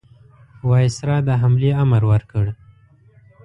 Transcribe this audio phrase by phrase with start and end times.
[0.69, 2.45] وایسرا د حملې امر ورکړ.